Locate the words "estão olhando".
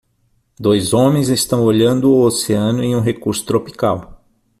1.29-2.05